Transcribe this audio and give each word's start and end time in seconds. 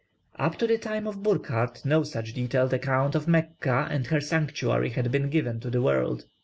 Up 0.39 0.55
to 0.57 0.65
the 0.65 0.79
time 0.79 1.05
of 1.05 1.21
Burckhardt 1.21 1.85
no 1.85 2.01
such 2.01 2.33
detailed 2.33 2.73
account 2.73 3.13
of 3.13 3.27
Mecca 3.27 3.87
and 3.91 4.07
her 4.07 4.19
sanctuary 4.19 4.89
had 4.89 5.11
been 5.11 5.29
given 5.29 5.59
to 5.59 5.69
the 5.69 5.83
world. 5.83 6.25